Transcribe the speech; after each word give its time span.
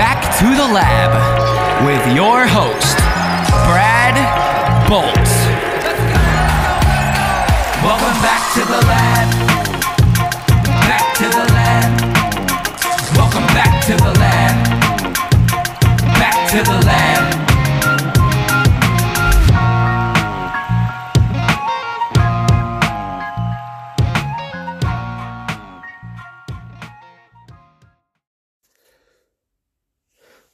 back 0.00 0.22
to 0.38 0.46
the 0.46 0.66
lab 0.72 1.12
with 1.84 2.00
your 2.16 2.46
host, 2.46 2.96
Brad 3.68 4.16
Bolt. 4.88 5.28
Welcome 7.84 8.22
back 8.22 8.54
to 8.54 8.60
the 8.64 8.86
lab. 8.86 9.09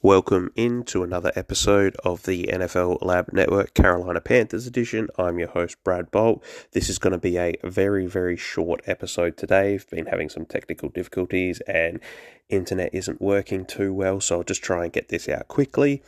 Welcome 0.07 0.53
into 0.55 1.03
another 1.03 1.33
episode 1.35 1.97
of 2.05 2.23
the 2.23 2.45
NFL 2.45 2.99
Lab 3.01 3.33
Network 3.33 3.73
Carolina 3.73 4.21
Panthers 4.21 4.65
edition. 4.65 5.09
I'm 5.17 5.37
your 5.37 5.49
host, 5.49 5.83
Brad 5.83 6.11
Bolt. 6.11 6.41
This 6.71 6.87
is 6.87 6.97
going 6.97 7.11
to 7.11 7.17
be 7.17 7.35
a 7.35 7.55
very, 7.65 8.05
very 8.05 8.37
short 8.37 8.79
episode 8.87 9.35
today. 9.35 9.73
I've 9.73 9.89
been 9.89 10.05
having 10.05 10.29
some 10.29 10.45
technical 10.45 10.87
difficulties 10.87 11.59
and 11.67 11.99
internet 12.47 12.91
isn't 12.93 13.19
working 13.19 13.65
too 13.65 13.93
well, 13.93 14.21
so 14.21 14.37
I'll 14.37 14.43
just 14.43 14.63
try 14.63 14.85
and 14.85 14.93
get 14.93 15.09
this 15.09 15.27
out 15.27 15.49
quickly. 15.49 16.01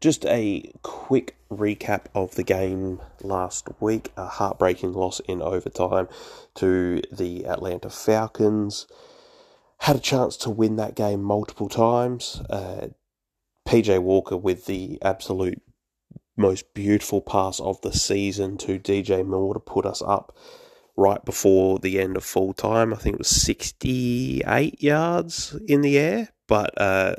Just 0.00 0.24
a 0.24 0.72
quick 0.80 1.36
recap 1.50 2.06
of 2.14 2.36
the 2.36 2.42
game 2.42 3.02
last 3.20 3.68
week 3.80 4.12
a 4.16 4.24
heartbreaking 4.24 4.94
loss 4.94 5.20
in 5.28 5.42
overtime 5.42 6.08
to 6.54 7.02
the 7.12 7.44
Atlanta 7.44 7.90
Falcons. 7.90 8.86
Had 9.80 9.96
a 9.96 10.00
chance 10.00 10.38
to 10.38 10.48
win 10.48 10.76
that 10.76 10.94
game 10.94 11.22
multiple 11.22 11.68
times. 11.68 12.40
Uh, 12.48 12.88
PJ 13.66 14.00
Walker 14.00 14.36
with 14.36 14.66
the 14.66 14.98
absolute 15.02 15.60
most 16.36 16.72
beautiful 16.74 17.20
pass 17.20 17.60
of 17.60 17.80
the 17.80 17.92
season 17.92 18.56
to 18.58 18.78
DJ 18.78 19.26
Moore 19.26 19.54
to 19.54 19.60
put 19.60 19.86
us 19.86 20.02
up 20.02 20.36
right 20.96 21.24
before 21.24 21.78
the 21.78 22.00
end 22.00 22.16
of 22.16 22.24
full 22.24 22.52
time. 22.52 22.92
I 22.92 22.96
think 22.96 23.14
it 23.14 23.18
was 23.18 23.28
68 23.28 24.82
yards 24.82 25.56
in 25.66 25.80
the 25.80 25.98
air, 25.98 26.28
but 26.46 26.80
uh, 26.80 27.16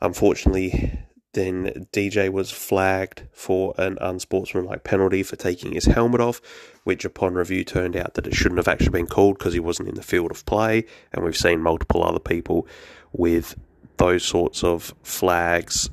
unfortunately, 0.00 0.98
then 1.34 1.86
DJ 1.92 2.30
was 2.30 2.50
flagged 2.50 3.26
for 3.32 3.74
an 3.76 3.98
unsportsmanlike 4.00 4.84
penalty 4.84 5.22
for 5.22 5.36
taking 5.36 5.72
his 5.72 5.86
helmet 5.86 6.20
off, 6.20 6.40
which 6.84 7.04
upon 7.04 7.34
review 7.34 7.64
turned 7.64 7.96
out 7.96 8.14
that 8.14 8.26
it 8.26 8.34
shouldn't 8.34 8.58
have 8.58 8.68
actually 8.68 8.90
been 8.90 9.06
called 9.06 9.38
because 9.38 9.52
he 9.52 9.60
wasn't 9.60 9.88
in 9.88 9.96
the 9.96 10.02
field 10.02 10.30
of 10.30 10.46
play. 10.46 10.84
And 11.12 11.24
we've 11.24 11.36
seen 11.36 11.60
multiple 11.60 12.04
other 12.04 12.20
people 12.20 12.66
with 13.12 13.56
those 13.96 14.24
sorts 14.24 14.64
of 14.64 14.94
flags 15.02 15.90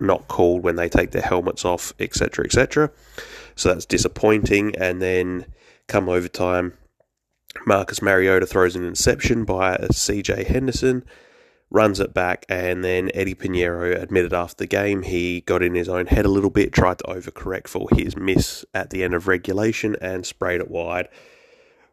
not 0.00 0.28
called 0.28 0.62
when 0.62 0.76
they 0.76 0.88
take 0.88 1.10
their 1.10 1.22
helmets 1.22 1.64
off, 1.64 1.92
etc., 1.98 2.44
etc. 2.44 2.90
So 3.56 3.70
that's 3.70 3.86
disappointing. 3.86 4.76
And 4.76 5.02
then 5.02 5.46
come 5.86 6.08
overtime, 6.08 6.74
Marcus 7.66 8.02
Mariota 8.02 8.46
throws 8.46 8.76
an 8.76 8.84
interception 8.84 9.44
by 9.44 9.76
CJ 9.76 10.46
Henderson, 10.46 11.04
runs 11.70 12.00
it 12.00 12.14
back, 12.14 12.46
and 12.48 12.84
then 12.84 13.10
Eddie 13.14 13.34
Piñeiro 13.34 14.00
admitted 14.00 14.32
after 14.32 14.56
the 14.56 14.66
game 14.66 15.02
he 15.02 15.40
got 15.42 15.62
in 15.62 15.74
his 15.74 15.88
own 15.88 16.06
head 16.06 16.24
a 16.24 16.30
little 16.30 16.50
bit, 16.50 16.72
tried 16.72 16.98
to 16.98 17.04
overcorrect 17.04 17.68
for 17.68 17.88
his 17.92 18.16
miss 18.16 18.64
at 18.74 18.90
the 18.90 19.02
end 19.02 19.14
of 19.14 19.28
regulation, 19.28 19.96
and 20.00 20.24
sprayed 20.24 20.60
it 20.60 20.70
wide. 20.70 21.08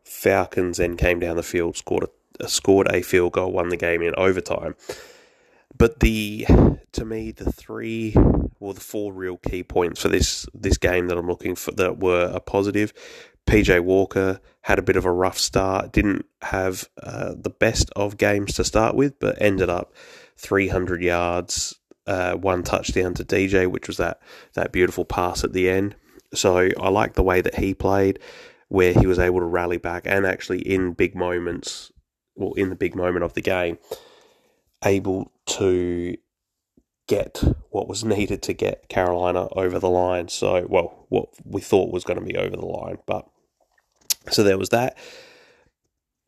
Falcons 0.03 0.78
then 0.78 0.98
came 0.98 1.20
down 1.20 1.36
the 1.36 1.44
field, 1.44 1.76
scored 1.76 2.08
a, 2.39 2.48
scored 2.48 2.88
a 2.92 3.02
field 3.02 3.33
goal, 3.33 3.52
won 3.52 3.70
the 3.70 3.77
game 3.77 4.02
in 4.02 4.14
overtime. 4.15 4.76
But 5.77 5.99
the 5.99 6.45
to 6.93 7.05
me 7.05 7.31
the 7.31 7.52
three 7.52 8.15
or 8.59 8.73
the 8.73 8.80
four 8.81 9.13
real 9.13 9.37
key 9.37 9.63
points 9.63 10.02
for 10.02 10.09
this 10.09 10.45
this 10.53 10.77
game 10.77 11.08
that 11.08 11.17
I'm 11.17 11.27
looking 11.27 11.55
for 11.55 11.71
that 11.71 11.99
were 11.99 12.31
a 12.33 12.39
positive. 12.39 12.93
PJ 13.47 13.81
Walker 13.81 14.39
had 14.61 14.80
a 14.80 14.83
bit 14.83 14.95
of 14.95 15.05
a 15.05 15.11
rough 15.11 15.37
start, 15.37 15.91
didn't 15.91 16.25
have 16.41 16.89
uh, 17.03 17.35
the 17.37 17.52
best 17.52 17.91
of 17.95 18.17
games 18.17 18.53
to 18.55 18.64
start 18.64 18.95
with, 18.95 19.19
but 19.19 19.39
ended 19.39 19.69
up 19.69 19.93
300 20.37 21.03
yards, 21.03 21.75
uh, 22.08 22.33
one 22.33 22.64
touchdown 22.64 23.14
to 23.14 23.23
DJ, 23.23 23.69
which 23.69 23.87
was 23.87 23.97
that 23.97 24.19
that 24.53 24.71
beautiful 24.71 25.05
pass 25.05 25.43
at 25.43 25.53
the 25.53 25.69
end. 25.69 25.95
So 26.33 26.69
I 26.80 26.89
like 26.89 27.14
the 27.14 27.23
way 27.23 27.41
that 27.41 27.55
he 27.55 27.73
played, 27.73 28.19
where 28.69 28.93
he 28.93 29.05
was 29.05 29.19
able 29.19 29.39
to 29.39 29.45
rally 29.45 29.77
back 29.77 30.03
and 30.05 30.25
actually 30.25 30.59
in 30.61 30.93
big 30.93 31.15
moments, 31.15 31.91
well, 32.35 32.53
in 32.53 32.69
the 32.69 32.75
big 32.75 32.95
moment 32.95 33.23
of 33.23 33.33
the 33.33 33.41
game, 33.41 33.77
able 34.85 35.31
to 35.45 36.17
get 37.07 37.43
what 37.69 37.87
was 37.87 38.03
needed 38.03 38.41
to 38.43 38.53
get 38.53 38.89
Carolina 38.89 39.47
over 39.51 39.79
the 39.79 39.89
line. 39.89 40.27
So, 40.27 40.65
well, 40.67 41.05
what 41.09 41.29
we 41.43 41.61
thought 41.61 41.91
was 41.91 42.03
going 42.03 42.19
to 42.19 42.25
be 42.25 42.37
over 42.37 42.55
the 42.55 42.65
line. 42.65 42.97
But 43.05 43.27
so 44.29 44.43
there 44.43 44.57
was 44.57 44.69
that. 44.69 44.97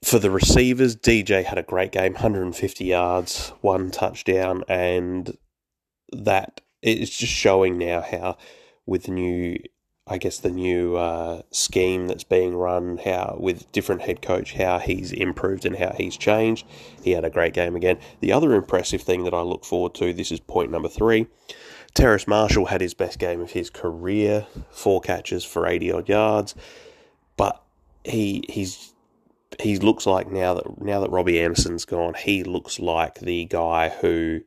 For 0.03 0.19
the 0.19 0.29
receivers, 0.29 0.95
DJ 0.95 1.43
had 1.43 1.57
a 1.57 1.63
great 1.63 1.91
game 1.91 2.13
150 2.13 2.85
yards, 2.85 3.51
one 3.61 3.89
touchdown, 3.89 4.63
and 4.67 5.35
that 6.11 6.61
it's 6.83 7.17
just 7.17 7.33
showing 7.33 7.77
now 7.79 8.01
how, 8.01 8.37
with 8.85 9.09
new 9.09 9.57
I 10.09 10.17
guess 10.17 10.39
the 10.39 10.49
new 10.49 10.95
uh, 10.95 11.41
scheme 11.51 12.07
that's 12.07 12.23
being 12.23 12.55
run, 12.55 12.97
how 13.03 13.37
with 13.39 13.71
different 13.71 14.03
head 14.03 14.21
coach, 14.21 14.53
how 14.53 14.79
he's 14.79 15.11
improved 15.11 15.65
and 15.65 15.75
how 15.75 15.93
he's 15.97 16.15
changed. 16.15 16.65
He 17.03 17.11
had 17.11 17.25
a 17.25 17.29
great 17.29 17.53
game 17.53 17.75
again. 17.75 17.99
The 18.21 18.31
other 18.31 18.53
impressive 18.53 19.01
thing 19.01 19.25
that 19.25 19.33
I 19.33 19.41
look 19.41 19.65
forward 19.65 19.93
to, 19.95 20.13
this 20.13 20.31
is 20.31 20.39
point 20.39 20.71
number 20.71 20.87
three. 20.87 21.27
Terrace 21.93 22.27
Marshall 22.27 22.67
had 22.67 22.81
his 22.81 22.93
best 22.93 23.19
game 23.19 23.41
of 23.41 23.51
his 23.51 23.69
career, 23.69 24.45
four 24.69 25.01
catches 25.01 25.43
for 25.43 25.65
eighty 25.67 25.91
odd 25.91 26.07
yards, 26.07 26.55
but 27.35 27.61
he 28.03 28.43
he's 28.47 28.93
he 29.59 29.77
looks 29.77 30.05
like 30.05 30.31
now 30.31 30.53
that 30.53 30.81
now 30.81 30.99
that 30.99 31.09
Robbie 31.09 31.41
Anderson's 31.41 31.85
gone, 31.85 32.13
he 32.13 32.43
looks 32.43 32.79
like 32.79 33.15
the 33.19 33.45
guy 33.45 33.89
who 33.89 34.41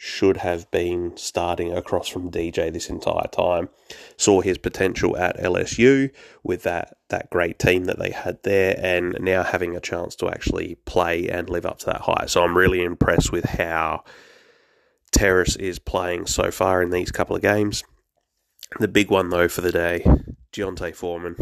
should 0.00 0.36
have 0.36 0.70
been 0.70 1.16
starting 1.16 1.76
across 1.76 2.06
from 2.06 2.30
DJ 2.30 2.72
this 2.72 2.88
entire 2.88 3.26
time. 3.32 3.68
Saw 4.16 4.40
his 4.40 4.56
potential 4.56 5.16
at 5.16 5.36
LSU 5.38 6.10
with 6.44 6.62
that 6.62 6.96
that 7.08 7.28
great 7.30 7.58
team 7.58 7.86
that 7.86 7.98
they 7.98 8.10
had 8.10 8.40
there, 8.44 8.78
and 8.80 9.16
now 9.20 9.42
having 9.42 9.74
a 9.74 9.80
chance 9.80 10.14
to 10.14 10.28
actually 10.28 10.76
play 10.84 11.28
and 11.28 11.50
live 11.50 11.66
up 11.66 11.78
to 11.80 11.86
that 11.86 12.02
height. 12.02 12.30
So 12.30 12.44
I'm 12.44 12.56
really 12.56 12.84
impressed 12.84 13.32
with 13.32 13.44
how 13.44 14.04
Terrace 15.10 15.56
is 15.56 15.80
playing 15.80 16.26
so 16.26 16.52
far 16.52 16.80
in 16.80 16.90
these 16.90 17.10
couple 17.10 17.34
of 17.34 17.42
games. 17.42 17.82
The 18.78 18.88
big 18.88 19.10
one 19.10 19.30
though 19.30 19.48
for 19.48 19.62
the 19.62 19.72
day, 19.72 20.04
D'Onta 20.52 20.94
Foreman, 20.94 21.34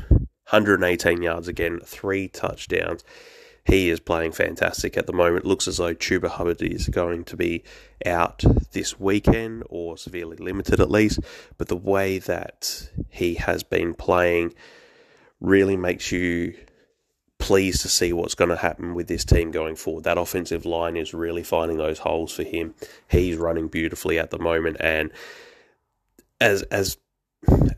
118 0.48 1.22
yards 1.22 1.46
again, 1.46 1.80
three 1.84 2.26
touchdowns 2.28 3.04
he 3.66 3.90
is 3.90 4.00
playing 4.00 4.32
fantastic 4.32 4.96
at 4.96 5.06
the 5.06 5.12
moment. 5.12 5.44
Looks 5.44 5.66
as 5.66 5.78
though 5.78 5.94
Chuba 5.94 6.28
Hubbard 6.28 6.62
is 6.62 6.88
going 6.88 7.24
to 7.24 7.36
be 7.36 7.64
out 8.04 8.44
this 8.72 9.00
weekend 9.00 9.64
or 9.68 9.98
severely 9.98 10.36
limited 10.36 10.80
at 10.80 10.90
least. 10.90 11.20
But 11.58 11.68
the 11.68 11.76
way 11.76 12.18
that 12.18 12.90
he 13.08 13.34
has 13.34 13.64
been 13.64 13.94
playing 13.94 14.54
really 15.40 15.76
makes 15.76 16.12
you 16.12 16.54
pleased 17.38 17.82
to 17.82 17.88
see 17.88 18.12
what's 18.12 18.34
going 18.34 18.50
to 18.50 18.56
happen 18.56 18.94
with 18.94 19.08
this 19.08 19.24
team 19.24 19.50
going 19.50 19.76
forward. 19.76 20.04
That 20.04 20.18
offensive 20.18 20.64
line 20.64 20.96
is 20.96 21.12
really 21.12 21.42
finding 21.42 21.76
those 21.76 21.98
holes 21.98 22.32
for 22.32 22.44
him. 22.44 22.74
He's 23.08 23.36
running 23.36 23.68
beautifully 23.68 24.18
at 24.18 24.30
the 24.30 24.38
moment, 24.38 24.76
and 24.80 25.10
as 26.40 26.62
as 26.62 26.98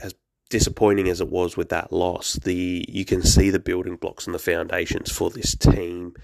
as 0.00 0.14
disappointing 0.50 1.08
as 1.08 1.20
it 1.20 1.28
was 1.28 1.56
with 1.56 1.68
that 1.68 1.92
loss, 1.92 2.34
the 2.34 2.84
you 2.88 3.04
can 3.04 3.22
see 3.22 3.50
the 3.50 3.58
building 3.58 3.96
blocks 3.96 4.26
and 4.26 4.34
the 4.34 4.38
foundations 4.38 5.10
for 5.10 5.30
this 5.30 5.54
team. 5.54 6.14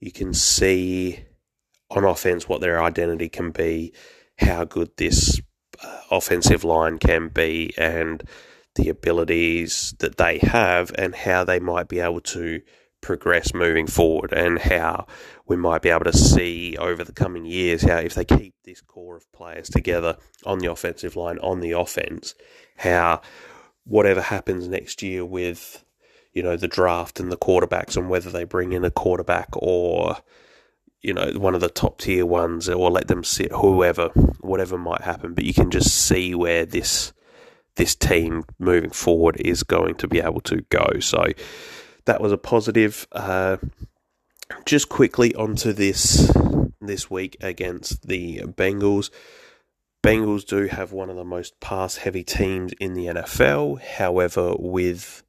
You 0.00 0.12
can 0.12 0.34
see 0.34 1.24
on 1.90 2.04
offense 2.04 2.48
what 2.48 2.60
their 2.60 2.82
identity 2.82 3.28
can 3.28 3.50
be, 3.50 3.92
how 4.38 4.64
good 4.64 4.90
this 4.96 5.40
uh, 5.82 6.00
offensive 6.10 6.64
line 6.64 6.98
can 6.98 7.28
be, 7.28 7.72
and 7.78 8.22
the 8.74 8.88
abilities 8.88 9.94
that 10.00 10.16
they 10.16 10.38
have, 10.38 10.92
and 10.98 11.14
how 11.14 11.44
they 11.44 11.60
might 11.60 11.88
be 11.88 12.00
able 12.00 12.20
to 12.20 12.60
progress 13.00 13.54
moving 13.54 13.86
forward, 13.86 14.32
and 14.32 14.58
how 14.58 15.06
we 15.46 15.56
might 15.56 15.82
be 15.82 15.90
able 15.90 16.04
to 16.04 16.16
see 16.16 16.76
over 16.78 17.04
the 17.04 17.12
coming 17.12 17.44
years 17.44 17.82
how 17.82 17.98
if 17.98 18.14
they 18.14 18.24
keep 18.24 18.54
this 18.64 18.80
core 18.80 19.16
of 19.16 19.30
players 19.32 19.68
together 19.68 20.16
on 20.44 20.58
the 20.58 20.70
offensive 20.70 21.16
line, 21.16 21.38
on 21.38 21.60
the 21.60 21.72
offense, 21.72 22.34
how 22.76 23.20
whatever 23.84 24.20
happens 24.20 24.68
next 24.68 25.02
year 25.02 25.24
with 25.24 25.84
you 26.32 26.42
know 26.42 26.56
the 26.56 26.68
draft 26.68 27.20
and 27.20 27.30
the 27.30 27.36
quarterbacks 27.36 27.96
and 27.96 28.08
whether 28.08 28.30
they 28.30 28.44
bring 28.44 28.72
in 28.72 28.84
a 28.84 28.90
quarterback 28.90 29.48
or 29.54 30.16
you 31.00 31.12
know 31.12 31.32
one 31.36 31.54
of 31.54 31.60
the 31.60 31.68
top 31.68 31.98
tier 31.98 32.26
ones 32.26 32.68
or 32.68 32.90
let 32.90 33.08
them 33.08 33.22
sit 33.22 33.52
whoever 33.52 34.08
whatever 34.40 34.76
might 34.76 35.02
happen. 35.02 35.34
But 35.34 35.44
you 35.44 35.54
can 35.54 35.70
just 35.70 35.94
see 35.94 36.34
where 36.34 36.66
this 36.66 37.12
this 37.76 37.94
team 37.94 38.44
moving 38.58 38.90
forward 38.90 39.36
is 39.40 39.62
going 39.62 39.96
to 39.96 40.08
be 40.08 40.20
able 40.20 40.40
to 40.42 40.62
go. 40.70 41.00
So 41.00 41.26
that 42.04 42.20
was 42.20 42.32
a 42.32 42.38
positive. 42.38 43.06
Uh, 43.12 43.56
just 44.66 44.88
quickly 44.88 45.34
onto 45.34 45.72
this 45.72 46.30
this 46.80 47.10
week 47.10 47.36
against 47.40 48.06
the 48.06 48.40
Bengals. 48.40 49.10
Bengals 50.04 50.44
do 50.44 50.66
have 50.66 50.92
one 50.92 51.08
of 51.08 51.16
the 51.16 51.24
most 51.24 51.58
pass 51.60 51.96
heavy 51.96 52.22
teams 52.22 52.74
in 52.74 52.92
the 52.92 53.06
NFL. 53.06 53.80
However, 53.80 54.54
with 54.58 55.22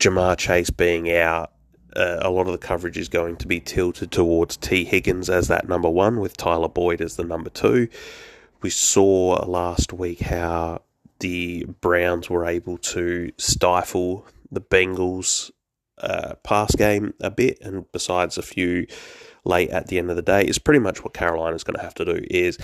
Ja'Marr 0.00 0.36
Chase 0.36 0.70
being 0.70 1.08
out, 1.12 1.52
uh, 1.94 2.18
a 2.22 2.28
lot 2.28 2.48
of 2.48 2.52
the 2.52 2.58
coverage 2.58 2.98
is 2.98 3.08
going 3.08 3.36
to 3.36 3.46
be 3.46 3.60
tilted 3.60 4.10
towards 4.10 4.56
Tee 4.56 4.82
Higgins 4.82 5.30
as 5.30 5.46
that 5.46 5.68
number 5.68 5.88
one, 5.88 6.18
with 6.18 6.36
Tyler 6.36 6.68
Boyd 6.68 7.00
as 7.00 7.14
the 7.14 7.22
number 7.22 7.50
two. 7.50 7.86
We 8.62 8.70
saw 8.70 9.44
last 9.46 9.92
week 9.92 10.18
how 10.18 10.82
the 11.20 11.66
Browns 11.80 12.28
were 12.28 12.44
able 12.44 12.78
to 12.78 13.30
stifle 13.38 14.26
the 14.50 14.60
Bengals' 14.60 15.52
uh, 15.98 16.34
pass 16.42 16.74
game 16.74 17.14
a 17.20 17.30
bit, 17.30 17.58
and 17.60 17.84
besides 17.92 18.38
a 18.38 18.42
few 18.42 18.88
late 19.44 19.70
at 19.70 19.86
the 19.86 20.00
end 20.00 20.10
of 20.10 20.16
the 20.16 20.22
day, 20.22 20.42
is 20.42 20.58
pretty 20.58 20.80
much 20.80 21.04
what 21.04 21.14
Carolina's 21.14 21.62
going 21.62 21.76
to 21.76 21.82
have 21.82 21.94
to 21.94 22.04
do 22.04 22.24
is 22.28 22.58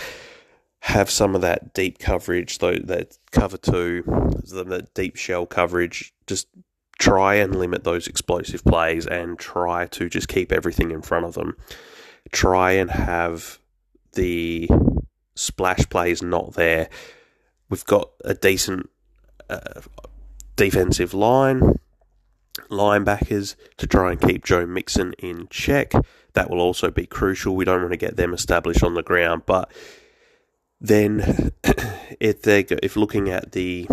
have 0.80 1.10
some 1.10 1.34
of 1.34 1.42
that 1.42 1.74
deep 1.74 1.98
coverage, 1.98 2.58
though 2.58 2.76
that 2.76 3.18
cover 3.32 3.58
two, 3.58 4.02
the 4.46 4.86
deep 4.94 5.16
shell 5.16 5.46
coverage, 5.46 6.12
just 6.26 6.48
try 6.98 7.34
and 7.34 7.54
limit 7.54 7.84
those 7.84 8.06
explosive 8.06 8.64
plays 8.64 9.06
and 9.06 9.38
try 9.38 9.86
to 9.86 10.08
just 10.08 10.28
keep 10.28 10.52
everything 10.52 10.90
in 10.90 11.02
front 11.02 11.24
of 11.24 11.34
them. 11.34 11.56
Try 12.32 12.72
and 12.72 12.90
have 12.90 13.58
the 14.12 14.68
splash 15.34 15.88
plays 15.88 16.22
not 16.22 16.54
there. 16.54 16.88
We've 17.68 17.84
got 17.84 18.10
a 18.24 18.34
decent 18.34 18.90
uh, 19.48 19.80
defensive 20.56 21.14
line, 21.14 21.78
linebackers 22.70 23.54
to 23.78 23.86
try 23.86 24.12
and 24.12 24.20
keep 24.20 24.44
Joe 24.44 24.66
Mixon 24.66 25.14
in 25.18 25.46
check. 25.50 25.92
That 26.34 26.50
will 26.50 26.60
also 26.60 26.90
be 26.90 27.06
crucial. 27.06 27.56
We 27.56 27.64
don't 27.64 27.80
want 27.80 27.92
to 27.92 27.96
get 27.96 28.16
them 28.16 28.34
established 28.34 28.82
on 28.82 28.94
the 28.94 29.02
ground, 29.02 29.42
but 29.46 29.70
then 30.80 31.52
if 32.20 32.42
they 32.42 32.60
if 32.82 32.96
looking 32.96 33.28
at 33.28 33.52
the 33.52 33.86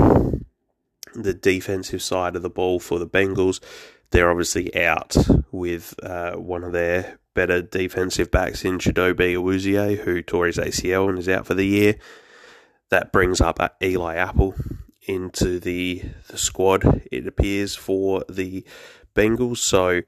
the 1.13 1.33
defensive 1.33 2.01
side 2.01 2.35
of 2.35 2.41
the 2.41 2.49
ball 2.49 2.79
for 2.79 2.99
the 2.99 3.07
Bengals, 3.07 3.59
they're 4.11 4.29
obviously 4.29 4.75
out 4.75 5.15
with 5.51 5.95
uh, 6.03 6.33
one 6.33 6.63
of 6.63 6.71
their 6.71 7.19
better 7.33 7.61
defensive 7.61 8.31
backs 8.31 8.63
in 8.63 8.77
Chidobe 8.77 9.35
Awuzie, 9.35 9.97
who 9.97 10.21
tore 10.21 10.47
his 10.47 10.57
ACL 10.57 11.09
and 11.09 11.19
is 11.19 11.29
out 11.29 11.45
for 11.45 11.53
the 11.53 11.65
year. 11.65 11.95
That 12.89 13.11
brings 13.11 13.41
up 13.41 13.59
Eli 13.81 14.15
Apple 14.15 14.55
into 15.07 15.59
the, 15.59 16.03
the 16.29 16.37
squad, 16.37 17.03
it 17.11 17.27
appears, 17.27 17.75
for 17.75 18.23
the 18.29 18.65
Bengals. 19.15 19.57
So 19.57 20.01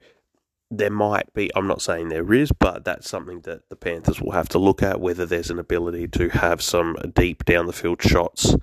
there 0.70 0.90
might 0.90 1.32
be, 1.34 1.50
I'm 1.56 1.66
not 1.66 1.82
saying 1.82 2.08
there 2.08 2.32
is, 2.32 2.52
but 2.52 2.84
that's 2.84 3.10
something 3.10 3.40
that 3.40 3.68
the 3.68 3.76
Panthers 3.76 4.20
will 4.20 4.32
have 4.32 4.48
to 4.50 4.58
look 4.58 4.82
at 4.82 5.00
whether 5.00 5.26
there's 5.26 5.50
an 5.50 5.58
ability 5.58 6.06
to 6.08 6.28
have 6.28 6.62
some 6.62 6.96
deep 7.14 7.44
down 7.44 7.66
the 7.66 7.72
field 7.72 8.00
shots. 8.00 8.54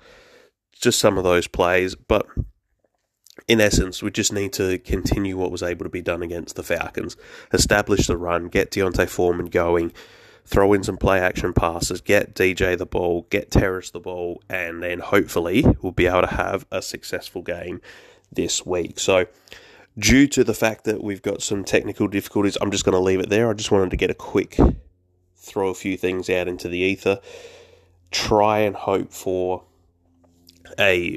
Just 0.72 0.98
some 0.98 1.18
of 1.18 1.24
those 1.24 1.46
plays. 1.46 1.94
But 1.94 2.26
in 3.46 3.60
essence, 3.60 4.02
we 4.02 4.10
just 4.10 4.32
need 4.32 4.54
to 4.54 4.78
continue 4.78 5.36
what 5.36 5.50
was 5.50 5.62
able 5.62 5.84
to 5.84 5.90
be 5.90 6.00
done 6.00 6.22
against 6.22 6.56
the 6.56 6.62
Falcons, 6.62 7.16
establish 7.52 8.06
the 8.06 8.16
run, 8.16 8.48
get 8.48 8.70
D'Onta 8.70 9.06
Foreman 9.06 9.46
going, 9.46 9.92
throw 10.46 10.72
in 10.72 10.82
some 10.82 10.96
play 10.96 11.20
action 11.20 11.52
passes, 11.52 12.00
get 12.00 12.34
DJ 12.34 12.76
the 12.76 12.86
ball, 12.86 13.26
get 13.28 13.50
Terrace 13.50 13.90
the 13.90 14.00
ball, 14.00 14.42
and 14.48 14.82
then 14.82 15.00
hopefully 15.00 15.64
we'll 15.82 15.92
be 15.92 16.06
able 16.06 16.22
to 16.22 16.26
have 16.34 16.64
a 16.72 16.80
successful 16.80 17.42
game 17.42 17.82
this 18.32 18.64
week. 18.64 18.98
So, 18.98 19.26
due 19.98 20.26
to 20.28 20.44
the 20.44 20.54
fact 20.54 20.84
that 20.84 21.02
we've 21.02 21.22
got 21.22 21.42
some 21.42 21.64
technical 21.64 22.06
difficulties, 22.08 22.56
I'm 22.60 22.70
just 22.70 22.84
going 22.84 22.94
to 22.94 23.00
leave 23.00 23.20
it 23.20 23.28
there. 23.28 23.50
I 23.50 23.54
just 23.54 23.70
wanted 23.70 23.90
to 23.90 23.96
get 23.96 24.10
a 24.10 24.14
quick 24.14 24.58
throw 25.36 25.68
a 25.68 25.74
few 25.74 25.96
things 25.96 26.28
out 26.30 26.46
into 26.46 26.68
the 26.68 26.78
ether, 26.78 27.20
try 28.10 28.60
and 28.60 28.76
hope 28.76 29.12
for 29.12 29.64
a 30.78 31.16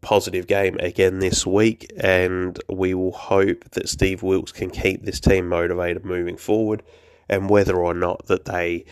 positive 0.00 0.46
game 0.46 0.76
again 0.78 1.18
this 1.18 1.46
week, 1.46 1.92
and 1.96 2.60
we 2.68 2.94
will 2.94 3.12
hope 3.12 3.68
that 3.70 3.88
Steve 3.88 4.22
Wilks 4.22 4.52
can 4.52 4.70
keep 4.70 5.04
this 5.04 5.20
team 5.20 5.48
motivated 5.48 6.04
moving 6.04 6.36
forward, 6.36 6.82
and 7.28 7.50
whether 7.50 7.76
or 7.76 7.94
not 7.94 8.26
that 8.26 8.44
they 8.44 8.84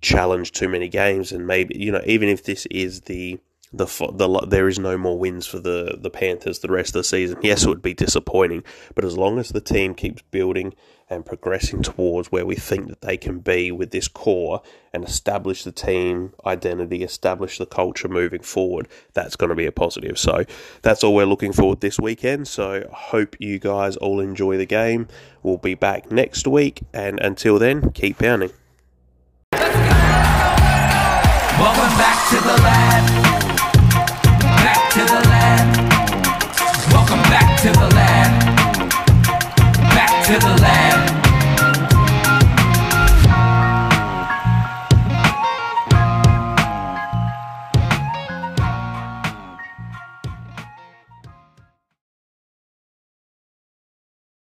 challenge 0.00 0.52
too 0.52 0.68
many 0.68 0.88
games, 0.88 1.32
and 1.32 1.46
maybe 1.46 1.78
you 1.78 1.92
know 1.92 2.02
even 2.06 2.28
if 2.28 2.44
this 2.44 2.66
is 2.66 3.02
the 3.02 3.38
the, 3.76 3.86
the 4.12 4.46
there 4.46 4.68
is 4.68 4.78
no 4.78 4.96
more 4.96 5.18
wins 5.18 5.46
for 5.46 5.58
the 5.58 5.98
the 6.00 6.10
Panthers 6.10 6.60
the 6.60 6.68
rest 6.68 6.90
of 6.90 7.00
the 7.00 7.04
season. 7.04 7.38
Yes, 7.42 7.64
it 7.64 7.68
would 7.68 7.82
be 7.82 7.94
disappointing, 7.94 8.64
but 8.94 9.04
as 9.04 9.16
long 9.16 9.38
as 9.38 9.50
the 9.50 9.60
team 9.60 9.94
keeps 9.94 10.22
building 10.30 10.74
and 11.10 11.26
progressing 11.26 11.82
towards 11.82 12.32
where 12.32 12.46
we 12.46 12.54
think 12.54 12.88
that 12.88 13.02
they 13.02 13.16
can 13.16 13.38
be 13.38 13.70
with 13.70 13.90
this 13.90 14.08
core 14.08 14.62
and 14.92 15.04
establish 15.04 15.62
the 15.62 15.72
team 15.72 16.32
identity, 16.46 17.02
establish 17.02 17.58
the 17.58 17.66
culture 17.66 18.08
moving 18.08 18.40
forward, 18.40 18.88
that's 19.12 19.36
going 19.36 19.50
to 19.50 19.54
be 19.54 19.66
a 19.66 19.72
positive. 19.72 20.18
So 20.18 20.44
that's 20.82 21.04
all 21.04 21.14
we're 21.14 21.26
looking 21.26 21.52
forward 21.52 21.80
this 21.80 22.00
weekend. 22.00 22.48
So 22.48 22.88
hope 22.92 23.36
you 23.38 23.58
guys 23.58 23.96
all 23.96 24.20
enjoy 24.20 24.56
the 24.56 24.66
game. 24.66 25.08
We'll 25.42 25.58
be 25.58 25.74
back 25.74 26.10
next 26.10 26.46
week, 26.46 26.82
and 26.92 27.20
until 27.20 27.58
then, 27.58 27.90
keep 27.90 28.18
pounding. 28.18 28.50
Welcome 31.58 31.96
back 31.98 32.28
to 32.30 32.36
the 32.36 32.62
lab. 32.62 33.23